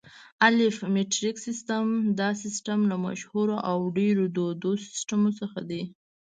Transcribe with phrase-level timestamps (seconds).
[0.47, 1.85] الف: مټریک سیسټم:
[2.19, 5.81] دا سیسټم له مشهورو او ډېرو دودو سیسټمونو څخه دی.